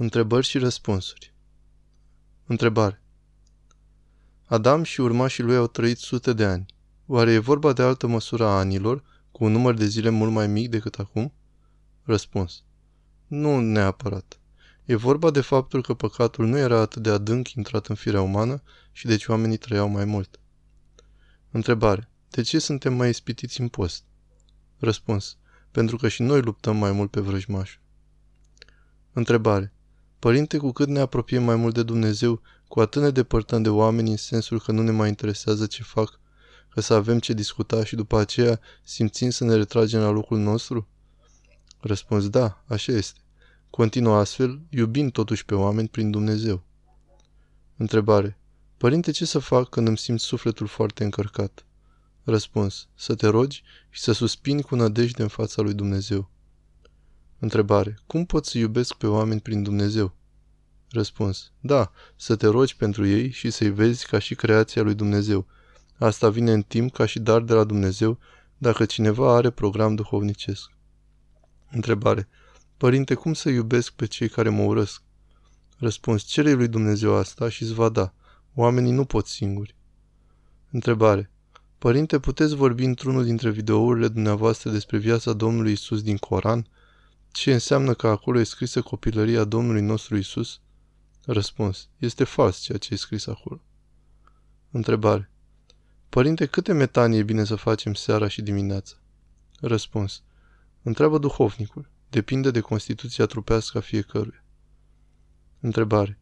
Întrebări 0.00 0.46
și 0.46 0.58
răspunsuri. 0.58 1.34
Întrebare. 2.46 3.02
Adam 4.44 4.82
și 4.82 5.00
urmașii 5.00 5.42
lui 5.42 5.56
au 5.56 5.66
trăit 5.66 5.98
sute 5.98 6.32
de 6.32 6.44
ani. 6.44 6.66
Oare 7.06 7.32
e 7.32 7.38
vorba 7.38 7.72
de 7.72 7.82
altă 7.82 8.06
măsură 8.06 8.44
a 8.44 8.58
anilor, 8.58 9.02
cu 9.32 9.44
un 9.44 9.52
număr 9.52 9.74
de 9.74 9.86
zile 9.86 10.08
mult 10.08 10.32
mai 10.32 10.46
mic 10.46 10.70
decât 10.70 10.94
acum? 10.94 11.32
Răspuns. 12.02 12.62
Nu 13.26 13.60
neapărat. 13.60 14.40
E 14.84 14.94
vorba 14.94 15.30
de 15.30 15.40
faptul 15.40 15.82
că 15.82 15.94
păcatul 15.94 16.46
nu 16.46 16.58
era 16.58 16.80
atât 16.80 17.02
de 17.02 17.10
adânc 17.10 17.52
intrat 17.52 17.86
în 17.86 17.94
firea 17.94 18.20
umană 18.20 18.62
și 18.92 19.06
deci 19.06 19.26
oamenii 19.26 19.56
trăiau 19.56 19.88
mai 19.88 20.04
mult. 20.04 20.40
Întrebare. 21.50 22.10
De 22.30 22.42
ce 22.42 22.58
suntem 22.58 22.94
mai 22.94 23.08
ispitiți 23.08 23.60
în 23.60 23.68
post? 23.68 24.04
Răspuns. 24.78 25.36
Pentru 25.70 25.96
că 25.96 26.08
și 26.08 26.22
noi 26.22 26.40
luptăm 26.40 26.76
mai 26.76 26.92
mult 26.92 27.10
pe 27.10 27.20
vrăjmașul. 27.20 27.80
Întrebare. 29.12 29.72
Părinte, 30.20 30.56
cu 30.58 30.72
cât 30.72 30.88
ne 30.88 31.00
apropiem 31.00 31.42
mai 31.42 31.56
mult 31.56 31.74
de 31.74 31.82
Dumnezeu, 31.82 32.40
cu 32.68 32.80
atât 32.80 33.02
ne 33.02 33.10
depărtăm 33.10 33.62
de 33.62 33.68
oameni 33.68 34.10
în 34.10 34.16
sensul 34.16 34.60
că 34.60 34.72
nu 34.72 34.82
ne 34.82 34.90
mai 34.90 35.08
interesează 35.08 35.66
ce 35.66 35.82
fac, 35.82 36.20
că 36.68 36.80
să 36.80 36.94
avem 36.94 37.18
ce 37.18 37.32
discuta 37.32 37.84
și 37.84 37.94
după 37.94 38.18
aceea 38.18 38.60
simțim 38.82 39.30
să 39.30 39.44
ne 39.44 39.54
retragem 39.54 40.00
la 40.00 40.10
locul 40.10 40.38
nostru? 40.38 40.88
Răspuns 41.80 42.28
da, 42.28 42.64
așa 42.66 42.92
este. 42.92 43.20
Continuă 43.70 44.16
astfel, 44.16 44.60
iubind 44.68 45.12
totuși 45.12 45.44
pe 45.44 45.54
oameni 45.54 45.88
prin 45.88 46.10
Dumnezeu. 46.10 46.62
Întrebare. 47.76 48.38
Părinte, 48.76 49.10
ce 49.10 49.24
să 49.24 49.38
fac 49.38 49.68
când 49.68 49.86
îmi 49.86 49.98
simt 49.98 50.20
sufletul 50.20 50.66
foarte 50.66 51.04
încărcat? 51.04 51.64
Răspuns. 52.24 52.88
Să 52.94 53.14
te 53.14 53.26
rogi 53.26 53.62
și 53.90 54.00
să 54.00 54.12
suspini 54.12 54.62
cu 54.62 54.74
nădejde 54.74 55.22
în 55.22 55.28
fața 55.28 55.62
lui 55.62 55.74
Dumnezeu. 55.74 56.30
Întrebare. 57.40 57.98
Cum 58.06 58.24
pot 58.24 58.46
să 58.46 58.58
iubesc 58.58 58.94
pe 58.94 59.06
oameni 59.06 59.40
prin 59.40 59.62
Dumnezeu? 59.62 60.14
Răspuns. 60.90 61.52
Da, 61.60 61.92
să 62.16 62.36
te 62.36 62.46
rogi 62.46 62.76
pentru 62.76 63.06
ei 63.06 63.30
și 63.30 63.50
să-i 63.50 63.70
vezi 63.70 64.06
ca 64.06 64.18
și 64.18 64.34
creația 64.34 64.82
lui 64.82 64.94
Dumnezeu. 64.94 65.46
Asta 65.98 66.30
vine 66.30 66.52
în 66.52 66.62
timp 66.62 66.92
ca 66.92 67.06
și 67.06 67.18
dar 67.18 67.42
de 67.42 67.52
la 67.52 67.64
Dumnezeu 67.64 68.18
dacă 68.58 68.84
cineva 68.84 69.34
are 69.34 69.50
program 69.50 69.94
duhovnicesc. 69.94 70.70
Întrebare. 71.70 72.28
Părinte, 72.76 73.14
cum 73.14 73.32
să 73.32 73.48
iubesc 73.48 73.92
pe 73.92 74.06
cei 74.06 74.28
care 74.28 74.48
mă 74.48 74.62
urăsc? 74.62 75.02
Răspuns. 75.78 76.22
Cere 76.22 76.52
lui 76.52 76.68
Dumnezeu 76.68 77.14
asta 77.14 77.48
și 77.48 77.62
îți 77.62 77.74
va 77.74 77.88
da. 77.88 78.12
Oamenii 78.54 78.92
nu 78.92 79.04
pot 79.04 79.26
singuri. 79.26 79.74
Întrebare. 80.70 81.30
Părinte, 81.78 82.18
puteți 82.18 82.54
vorbi 82.54 82.84
într-unul 82.84 83.24
dintre 83.24 83.50
videourile 83.50 84.08
dumneavoastră 84.08 84.70
despre 84.70 84.98
viața 84.98 85.32
Domnului 85.32 85.72
Isus 85.72 86.02
din 86.02 86.16
Coran? 86.16 86.66
Ce 87.32 87.52
înseamnă 87.52 87.94
că 87.94 88.06
acolo 88.06 88.38
e 88.38 88.44
scrisă 88.44 88.82
copilăria 88.82 89.44
Domnului 89.44 89.80
nostru 89.80 90.16
Isus? 90.16 90.60
Răspuns. 91.24 91.88
Este 91.98 92.24
fals 92.24 92.58
ceea 92.58 92.78
ce 92.78 92.94
e 92.94 92.96
scris 92.96 93.26
acolo. 93.26 93.62
Întrebare. 94.70 95.30
Părinte, 96.08 96.46
câte 96.46 96.72
metanii 96.72 97.18
e 97.18 97.22
bine 97.22 97.44
să 97.44 97.54
facem 97.54 97.94
seara 97.94 98.28
și 98.28 98.42
dimineața? 98.42 98.94
Răspuns. 99.60 100.22
Întreabă 100.82 101.18
duhovnicul. 101.18 101.88
Depinde 102.08 102.50
de 102.50 102.60
constituția 102.60 103.26
trupească 103.26 103.78
a 103.78 103.80
fiecăruia. 103.80 104.44
Întrebare. 105.60 106.18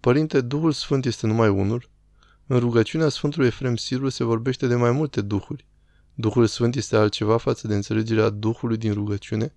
Părinte, 0.00 0.40
Duhul 0.40 0.72
Sfânt 0.72 1.04
este 1.04 1.26
numai 1.26 1.48
unul? 1.48 1.90
În 2.46 2.58
rugăciunea 2.58 3.08
Sfântului 3.08 3.46
Efrem 3.46 3.76
Sirul 3.76 4.10
se 4.10 4.24
vorbește 4.24 4.66
de 4.66 4.74
mai 4.74 4.90
multe 4.90 5.20
duhuri. 5.20 5.66
Duhul 6.14 6.46
Sfânt 6.46 6.74
este 6.74 6.96
altceva 6.96 7.36
față 7.36 7.66
de 7.66 7.74
înțelegerea 7.74 8.28
Duhului 8.30 8.76
din 8.76 8.92
rugăciune? 8.92 9.54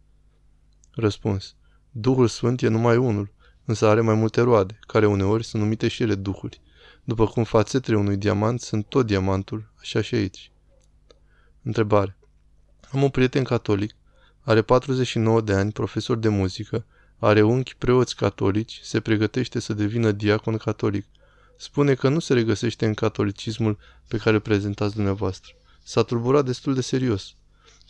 Răspuns. 0.93 1.55
Duhul 1.91 2.27
Sfânt 2.27 2.61
e 2.61 2.67
numai 2.67 2.97
unul, 2.97 3.31
însă 3.65 3.87
are 3.87 4.01
mai 4.01 4.15
multe 4.15 4.41
roade, 4.41 4.79
care 4.87 5.05
uneori 5.05 5.43
sunt 5.43 5.61
numite 5.61 5.87
și 5.87 6.03
ele 6.03 6.15
duhuri. 6.15 6.61
După 7.03 7.27
cum 7.27 7.43
fațetele 7.43 7.97
unui 7.97 8.17
diamant 8.17 8.61
sunt 8.61 8.85
tot 8.85 9.05
diamantul, 9.05 9.71
așa 9.79 10.01
și 10.01 10.15
aici. 10.15 10.51
Întrebare. 11.63 12.17
Am 12.91 13.03
un 13.03 13.09
prieten 13.09 13.43
catolic, 13.43 13.95
are 14.41 14.61
49 14.61 15.41
de 15.41 15.53
ani, 15.53 15.71
profesor 15.71 16.17
de 16.17 16.29
muzică, 16.29 16.85
are 17.17 17.41
unchi 17.41 17.75
preoți 17.75 18.15
catolici, 18.15 18.79
se 18.83 18.99
pregătește 18.99 19.59
să 19.59 19.73
devină 19.73 20.11
diacon 20.11 20.57
catolic. 20.57 21.05
Spune 21.57 21.93
că 21.93 22.09
nu 22.09 22.19
se 22.19 22.33
regăsește 22.33 22.85
în 22.85 22.93
catolicismul 22.93 23.77
pe 24.07 24.17
care 24.17 24.35
îl 24.35 24.41
prezentați 24.41 24.95
dumneavoastră. 24.95 25.51
S-a 25.83 26.03
tulburat 26.03 26.45
destul 26.45 26.73
de 26.73 26.81
serios. 26.81 27.35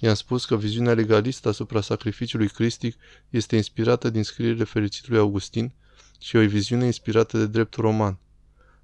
I-am 0.01 0.13
spus 0.13 0.45
că 0.45 0.57
viziunea 0.57 0.93
legalistă 0.93 1.49
asupra 1.49 1.81
sacrificiului 1.81 2.49
cristic 2.49 2.95
este 3.29 3.55
inspirată 3.55 4.09
din 4.09 4.23
scrierile 4.23 4.63
fericitului 4.63 5.19
Augustin 5.19 5.73
și 6.19 6.35
o 6.35 6.39
viziune 6.39 6.85
inspirată 6.85 7.37
de 7.37 7.45
dreptul 7.47 7.83
roman. 7.83 8.17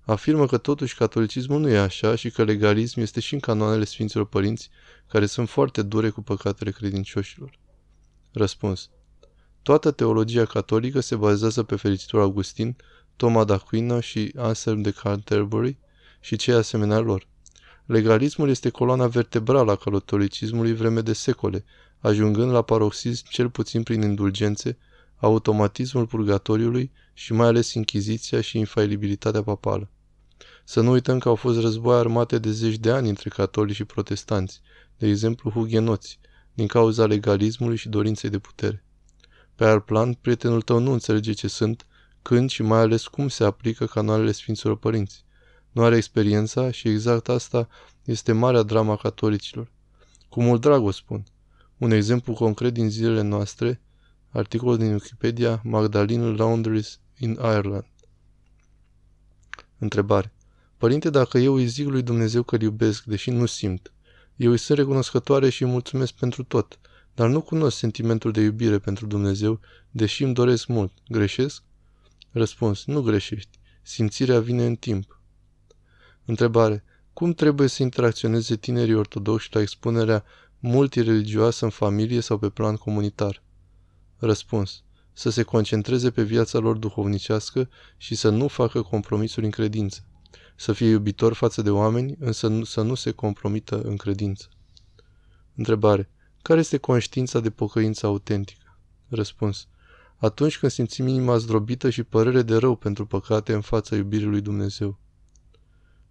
Afirmă 0.02 0.46
că 0.46 0.58
totuși 0.58 0.96
catolicismul 0.96 1.60
nu 1.60 1.70
e 1.70 1.78
așa 1.78 2.16
și 2.16 2.30
că 2.30 2.44
legalism 2.44 3.00
este 3.00 3.20
și 3.20 3.34
în 3.34 3.40
canoanele 3.40 3.86
Sfinților 3.86 4.28
Părinți, 4.28 4.70
care 5.08 5.26
sunt 5.26 5.50
foarte 5.50 5.82
dure 5.82 6.10
cu 6.10 6.22
păcatele 6.22 6.72
credincioșilor. 6.72 7.60
Răspuns. 8.32 8.90
Toată 9.62 9.92
teologia 9.92 10.46
catolică 10.46 11.00
se 11.00 11.16
bazează 11.16 11.64
pe 11.64 11.76
fericitul 11.76 12.22
Augustin, 12.22 12.76
Toma 13.16 13.46
d'Aquino 13.46 14.00
și 14.00 14.34
Anselm 14.36 14.82
de 14.82 14.92
Canterbury 14.92 15.78
și 16.20 16.36
cei 16.36 16.54
asemenea 16.54 17.00
lor. 17.00 17.28
Legalismul 17.88 18.50
este 18.50 18.70
coloana 18.70 19.08
vertebrală 19.08 19.72
a 19.72 19.76
catolicismului 19.76 20.74
vreme 20.74 21.02
de 21.02 21.14
secole, 21.14 21.64
ajungând 22.00 22.52
la 22.52 22.62
paroxism 22.62 23.26
cel 23.30 23.50
puțin 23.50 23.84
prin 23.84 24.02
indulgențe, 24.02 24.78
automatismul 25.18 26.06
purgatoriului 26.06 26.92
și 27.14 27.34
mai 27.34 27.48
ales 27.48 27.74
inchiziția 27.74 28.42
și 28.42 28.58
infailibilitatea 28.58 29.44
papală. 29.44 29.90
Să 30.64 30.82
nu 30.82 30.92
uităm 30.92 31.20
că 31.20 31.30
au 31.30 31.36
fost 31.36 31.60
războaie 31.60 32.00
armate 32.00 32.38
de 32.38 32.52
zeci 32.52 32.78
de 32.78 32.92
ani 32.92 33.10
între 33.10 33.30
catolici 33.30 33.76
și 33.76 33.84
protestanți, 33.84 34.62
de 34.98 35.08
exemplu 35.08 35.50
hugenoți, 35.50 36.20
din 36.54 36.68
cauza 36.68 37.06
legalismului 37.06 37.78
și 37.78 37.90
dorinței 37.90 38.30
de 38.30 38.40
putere. 38.40 38.84
Pe 39.56 39.66
alt 39.66 39.86
plan, 39.86 40.14
prietenul 40.14 40.62
tău 40.62 40.80
nu 40.80 40.92
înțelege 40.92 41.32
ce 41.32 41.48
sunt, 41.48 41.86
când 42.22 42.50
și 42.50 42.62
mai 42.62 42.80
ales 42.80 43.08
cum 43.08 43.28
se 43.28 43.44
aplică 43.44 43.86
canoanele 43.86 44.32
Sfinților 44.32 44.78
Părinți 44.78 45.26
nu 45.78 45.84
are 45.84 45.96
experiența 45.96 46.72
și 46.72 46.88
exact 46.88 47.30
asta 47.30 47.68
este 48.04 48.32
marea 48.32 48.62
drama 48.62 48.96
catolicilor. 48.96 49.72
Cu 50.30 50.42
mult 50.42 50.62
drag 50.62 50.84
o 50.84 50.92
spun. 50.92 51.24
Un 51.78 51.92
exemplu 51.92 52.34
concret 52.34 52.74
din 52.74 52.90
zilele 52.90 53.22
noastre, 53.22 53.82
articol 54.30 54.78
din 54.78 54.92
Wikipedia, 54.94 55.62
Magdalene 55.64 56.36
Laundries 56.36 57.00
in 57.18 57.32
Ireland. 57.32 57.86
Întrebare. 59.78 60.34
Părinte, 60.78 61.10
dacă 61.10 61.38
eu 61.38 61.54
îi 61.54 61.68
zic 61.68 61.88
lui 61.88 62.02
Dumnezeu 62.02 62.44
că 62.44 62.56
îl 62.56 62.62
iubesc, 62.62 63.04
deși 63.04 63.30
nu 63.30 63.46
simt, 63.46 63.94
eu 64.36 64.52
îi 64.52 64.58
sunt 64.58 64.78
recunoscătoare 64.78 65.50
și 65.50 65.64
îi 65.64 65.70
mulțumesc 65.70 66.14
pentru 66.14 66.44
tot, 66.44 66.80
dar 67.16 67.30
nu 67.30 67.42
cunosc 67.42 67.78
sentimentul 67.78 68.32
de 68.32 68.42
iubire 68.42 68.80
pentru 68.80 69.06
Dumnezeu, 69.06 69.60
deși 69.92 70.24
îmi 70.24 70.34
doresc 70.34 70.68
mult. 70.68 70.92
Greșesc? 71.08 71.64
Răspuns. 72.32 72.86
Nu 72.86 73.02
greșești. 73.02 73.60
Simțirea 73.82 74.40
vine 74.40 74.66
în 74.66 74.76
timp. 74.76 75.17
Întrebare. 76.30 76.84
Cum 77.14 77.34
trebuie 77.34 77.68
să 77.68 77.84
interacționeze 77.84 78.56
tinerii 78.56 78.94
ortodoxi 78.94 79.50
la 79.52 79.62
expunerea 79.62 80.24
multireligioasă 80.60 81.66
în 81.66 81.72
familie 81.72 82.20
sau 82.20 82.38
pe 82.38 82.50
plan 82.50 82.76
comunitar? 82.76 83.44
Răspuns. 84.18 84.84
Să 85.14 85.30
se 85.30 85.44
concentreze 85.44 86.12
pe 86.12 86.24
viața 86.24 86.60
lor 86.60 86.78
duhovnicească 86.78 87.70
și 87.98 88.16
să 88.16 88.30
nu 88.30 88.48
facă 88.48 88.82
compromisuri 88.82 89.46
în 89.46 89.52
credință. 89.52 90.00
Să 90.56 90.74
fie 90.74 90.88
iubitor 90.88 91.34
față 91.34 91.62
de 91.62 91.70
oameni, 91.70 92.16
însă 92.20 92.48
nu, 92.48 92.64
să 92.64 92.82
nu 92.82 92.96
se 92.96 93.12
compromită 93.12 93.82
în 93.82 93.96
credință. 93.98 94.50
Întrebare. 95.56 96.10
Care 96.42 96.60
este 96.60 96.78
conștiința 96.78 97.40
de 97.40 97.50
pocăință 97.50 98.06
autentică? 98.06 98.78
Răspuns. 99.08 99.68
Atunci 100.18 100.58
când 100.58 100.72
simțim 100.72 101.08
inima 101.08 101.38
zdrobită 101.38 101.90
și 101.90 102.04
părere 102.04 102.42
de 102.42 102.56
rău 102.56 102.76
pentru 102.76 103.06
păcate 103.06 103.54
în 103.54 103.62
fața 103.62 103.96
iubirii 103.96 104.26
lui 104.26 104.42
Dumnezeu. 104.42 105.00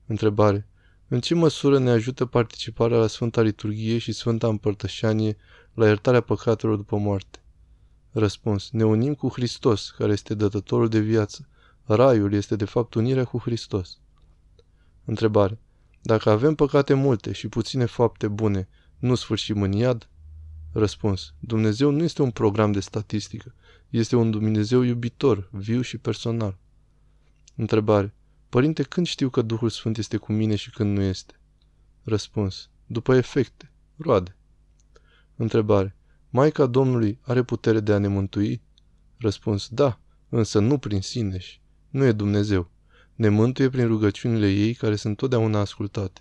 Întrebare. 0.07 0.69
În 1.09 1.21
ce 1.21 1.35
măsură 1.35 1.79
ne 1.79 1.91
ajută 1.91 2.27
participarea 2.27 2.99
la 2.99 3.07
Sfânta 3.07 3.41
Liturghie 3.41 3.99
și 3.99 4.13
Sfânta 4.13 4.49
Împărtășanie 4.49 5.37
la 5.75 5.87
iertarea 5.87 6.21
păcatelor 6.21 6.77
după 6.77 6.97
moarte? 6.97 7.41
Răspuns. 8.11 8.71
Ne 8.71 8.85
unim 8.85 9.15
cu 9.15 9.29
Hristos, 9.29 9.91
care 9.91 10.13
este 10.13 10.35
dătătorul 10.35 10.89
de 10.89 10.99
viață. 10.99 11.49
Raiul 11.85 12.33
este 12.33 12.57
de 12.57 12.65
fapt 12.65 12.95
unirea 12.95 13.25
cu 13.25 13.39
Hristos. 13.39 13.99
Întrebare. 15.05 15.59
Dacă 16.03 16.31
avem 16.31 16.55
păcate 16.55 16.95
multe 16.95 17.33
și 17.33 17.49
puține 17.49 17.85
fapte 17.85 18.29
bune, 18.29 18.69
nu 18.99 19.15
sfârșim 19.15 19.63
în 19.63 19.73
iad? 19.73 20.09
Răspuns. 20.73 21.35
Dumnezeu 21.39 21.91
nu 21.91 22.03
este 22.03 22.23
un 22.23 22.31
program 22.31 22.73
de 22.73 22.81
statistică. 22.81 23.55
Este 23.91 24.17
un 24.17 24.31
Dumnezeu 24.31 24.83
iubitor, 24.83 25.49
viu 25.53 25.81
și 25.81 25.99
personal. 25.99 26.59
Întrebare. 27.57 28.15
Părinte, 28.49 28.83
când 28.83 29.07
știu 29.07 29.29
că 29.29 29.43
Duhul 29.43 29.69
Sfânt 29.69 29.99
este 29.99 30.17
cu 30.17 30.33
mine 30.33 30.55
și 30.55 30.71
când 30.71 30.97
nu 30.97 31.03
este? 31.03 31.41
Răspuns. 32.03 32.71
După 32.87 33.15
efecte, 33.15 33.73
roade. 33.97 34.37
Întrebare. 35.37 35.97
Maica 36.31 36.67
Domnului 36.67 37.19
are 37.23 37.43
putere 37.43 37.81
de 37.81 37.93
a 37.93 37.99
ne 37.99 38.09
mântui? 38.09 38.63
Răspuns. 39.19 39.69
Da, 39.69 40.01
însă 40.29 40.59
nu 40.59 40.79
prin 40.79 41.01
sineși. 41.01 41.61
Nu 41.89 42.05
e 42.05 42.13
Dumnezeu. 42.13 42.71
Ne 43.15 43.29
mântuie 43.29 43.69
prin 43.69 43.87
rugăciunile 43.87 44.51
ei 44.51 44.75
care 44.75 44.97
sunt 44.97 45.17
totdeauna 45.17 45.59
ascultate. 45.59 46.21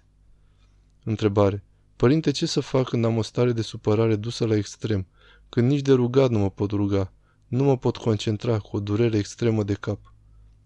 Întrebare. 1.04 1.64
Părinte, 1.96 2.32
ce 2.32 2.46
să 2.46 2.60
fac 2.60 2.90
când 2.90 3.06
am 3.06 3.18
o 3.18 3.22
stare 3.22 3.52
de 3.52 3.62
supărare 3.62 4.16
dusă 4.16 4.46
la 4.46 4.56
extrem, 4.56 5.08
când 5.50 5.70
nici 5.70 5.82
de 5.82 5.94
rugat 5.94 6.30
nu 6.30 6.40
mă 6.40 6.50
pot 6.50 6.72
ruga, 6.72 7.14
nu 7.48 7.64
mă 7.64 7.78
pot 7.78 7.98
concentra 7.98 8.60
cu 8.60 8.76
o 8.76 8.80
durere 8.80 9.18
extremă 9.18 9.64
de 9.64 9.74
cap? 9.74 10.14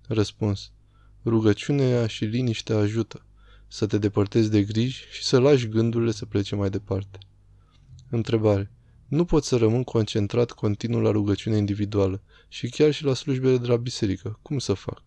Răspuns. 0.08 0.72
Rugăciunea 1.26 2.08
și 2.08 2.26
liniștea 2.26 2.78
ajută 2.78 3.26
să 3.68 3.86
te 3.86 3.98
depărtezi 3.98 4.50
de 4.50 4.64
griji 4.64 5.04
și 5.12 5.24
să 5.24 5.40
lași 5.40 5.68
gândurile 5.68 6.12
să 6.12 6.26
plece 6.26 6.56
mai 6.56 6.70
departe. 6.70 7.18
Întrebare. 8.10 8.72
Nu 9.08 9.26
pot 9.26 9.44
să 9.44 9.58
rămân 9.58 9.84
concentrat 9.84 10.52
continuu 10.52 11.00
la 11.00 11.12
rugăciune 11.12 11.58
individuală 11.58 12.22
și 12.48 12.70
chiar 12.70 12.92
și 12.92 13.04
la 13.04 13.14
slujbele 13.14 13.58
de 13.58 13.68
la 13.68 13.76
biserică. 13.76 14.40
Cum 14.42 14.60
să 14.60 14.74
fac? 14.74 15.04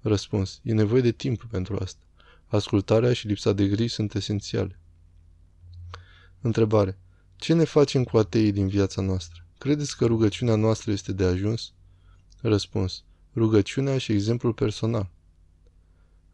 Răspuns. 0.00 0.60
E 0.62 0.72
nevoie 0.72 1.00
de 1.00 1.12
timp 1.12 1.44
pentru 1.50 1.78
asta. 1.80 2.04
Ascultarea 2.46 3.12
și 3.12 3.26
lipsa 3.26 3.52
de 3.52 3.68
griji 3.68 3.94
sunt 3.94 4.14
esențiale. 4.14 4.78
Întrebare. 6.40 6.98
Ce 7.36 7.54
ne 7.54 7.64
facem 7.64 8.04
cu 8.04 8.16
ateii 8.16 8.52
din 8.52 8.68
viața 8.68 9.02
noastră? 9.02 9.46
Credeți 9.58 9.96
că 9.96 10.06
rugăciunea 10.06 10.54
noastră 10.54 10.90
este 10.92 11.12
de 11.12 11.24
ajuns? 11.24 11.72
Răspuns. 12.40 13.04
Rugăciunea 13.34 13.98
și 13.98 14.12
exemplul 14.12 14.52
personal. 14.52 15.10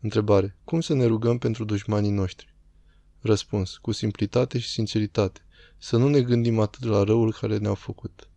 Întrebare. 0.00 0.56
Cum 0.64 0.80
să 0.80 0.94
ne 0.94 1.04
rugăm 1.04 1.38
pentru 1.38 1.64
dușmanii 1.64 2.10
noștri? 2.10 2.54
Răspuns. 3.20 3.76
Cu 3.76 3.92
simplitate 3.92 4.58
și 4.58 4.68
sinceritate. 4.68 5.40
Să 5.78 5.96
nu 5.96 6.08
ne 6.08 6.20
gândim 6.22 6.58
atât 6.58 6.84
la 6.84 7.02
răul 7.02 7.32
care 7.32 7.56
ne-au 7.56 7.74
făcut. 7.74 8.27